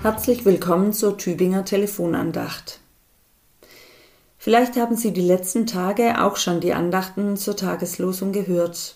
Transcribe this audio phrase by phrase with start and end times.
[0.00, 2.78] Herzlich willkommen zur Tübinger Telefonandacht.
[4.38, 8.94] Vielleicht haben Sie die letzten Tage auch schon die Andachten zur Tageslosung gehört.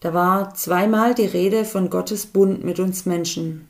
[0.00, 3.68] Da war zweimal die Rede von Gottes Bund mit uns Menschen.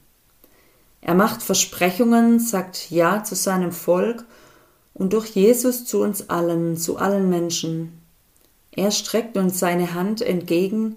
[1.02, 4.24] Er macht Versprechungen, sagt Ja zu seinem Volk
[4.94, 8.00] und durch Jesus zu uns allen, zu allen Menschen.
[8.74, 10.96] Er streckt uns seine Hand entgegen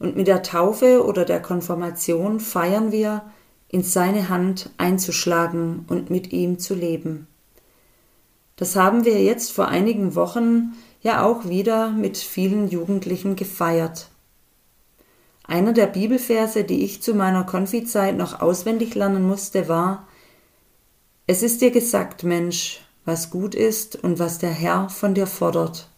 [0.00, 3.22] und mit der Taufe oder der Konfirmation feiern wir,
[3.72, 7.26] in seine Hand einzuschlagen und mit ihm zu leben.
[8.56, 14.08] Das haben wir jetzt vor einigen Wochen ja auch wieder mit vielen Jugendlichen gefeiert.
[15.44, 20.06] Einer der Bibelverse, die ich zu meiner Konfizeit noch auswendig lernen musste, war
[21.26, 25.88] Es ist dir gesagt, Mensch, was gut ist und was der Herr von dir fordert.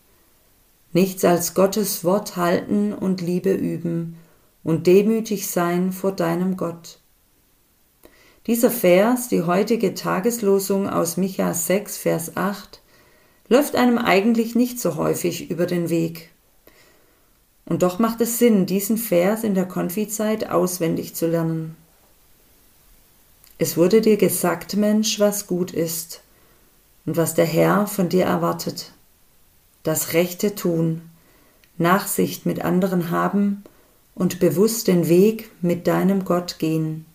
[0.92, 4.16] Nichts als Gottes Wort halten und Liebe üben
[4.62, 7.00] und demütig sein vor deinem Gott.
[8.47, 12.83] Dieser Vers, die heutige Tageslosung aus Micha 6, Vers 8,
[13.48, 16.31] läuft einem eigentlich nicht so häufig über den Weg.
[17.65, 21.75] Und doch macht es Sinn, diesen Vers in der Konfizeit auswendig zu lernen.
[23.56, 26.20] Es wurde dir gesagt, Mensch, was gut ist
[27.06, 28.92] und was der Herr von dir erwartet.
[29.84, 31.00] Das Rechte tun,
[31.78, 33.65] Nachsicht mit anderen haben
[34.15, 37.06] und bewusst den Weg mit deinem Gott gehen.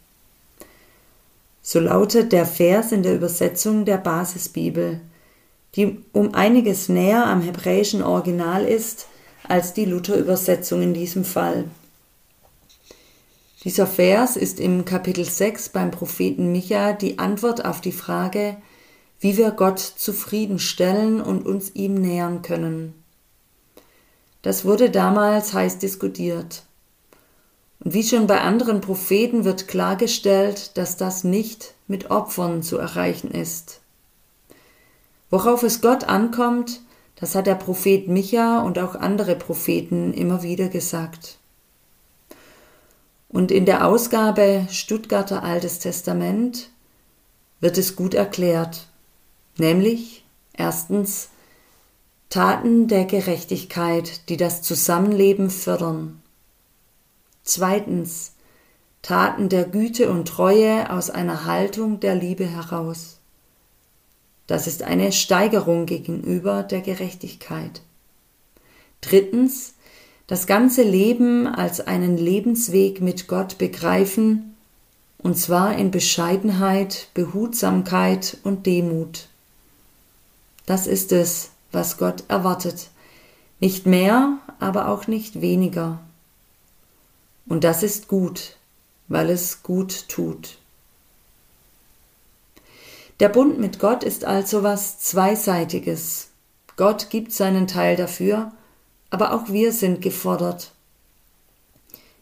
[1.72, 5.02] So lautet der Vers in der Übersetzung der Basisbibel,
[5.76, 9.06] die um einiges näher am hebräischen Original ist
[9.48, 11.66] als die Luther-Übersetzung in diesem Fall.
[13.64, 18.58] Dieser Vers ist im Kapitel 6 beim Propheten Micha die Antwort auf die Frage,
[19.20, 22.95] wie wir Gott zufriedenstellen und uns ihm nähern können.
[24.42, 26.64] Das wurde damals heiß diskutiert.
[27.80, 33.32] Und wie schon bei anderen Propheten wird klargestellt, dass das nicht mit Opfern zu erreichen
[33.32, 33.80] ist.
[35.30, 36.82] Worauf es Gott ankommt,
[37.16, 41.38] das hat der Prophet Micha und auch andere Propheten immer wieder gesagt.
[43.30, 46.70] Und in der Ausgabe Stuttgarter Altes Testament
[47.60, 48.88] wird es gut erklärt,
[49.58, 51.30] nämlich erstens
[52.30, 56.22] Taten der Gerechtigkeit, die das Zusammenleben fördern.
[57.49, 58.33] Zweitens
[59.02, 63.17] Taten der Güte und Treue aus einer Haltung der Liebe heraus.
[64.45, 67.82] Das ist eine Steigerung gegenüber der Gerechtigkeit.
[69.02, 69.73] Drittens
[70.27, 74.55] das ganze Leben als einen Lebensweg mit Gott begreifen,
[75.17, 79.27] und zwar in Bescheidenheit, Behutsamkeit und Demut.
[80.67, 82.89] Das ist es, was Gott erwartet.
[83.59, 85.99] Nicht mehr, aber auch nicht weniger.
[87.49, 88.55] Und das ist gut,
[89.10, 90.60] weil es gut tut.
[93.20, 96.30] Der Bund mit Gott ist also was Zweiseitiges.
[96.77, 98.54] Gott gibt seinen Teil dafür,
[99.09, 100.71] aber auch wir sind gefordert.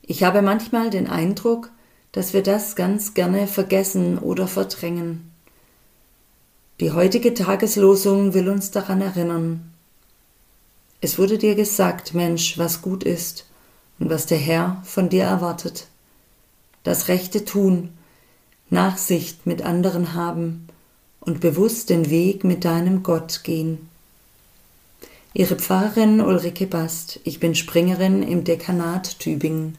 [0.02, 1.70] Ich habe manchmal den Eindruck,
[2.14, 5.30] dass wir das ganz gerne vergessen oder verdrängen.
[6.80, 9.74] Die heutige Tageslosung will uns daran erinnern.
[11.02, 13.46] Es wurde dir gesagt, Mensch, was gut ist,
[14.00, 15.88] und was der Herr von dir erwartet.
[16.84, 17.90] Das Rechte tun,
[18.70, 20.68] Nachsicht mit anderen haben
[21.20, 23.90] und bewusst den Weg mit deinem Gott gehen.
[25.34, 29.78] Ihre Pfarrerin Ulrike Bast, ich bin Springerin im Dekanat Tübingen.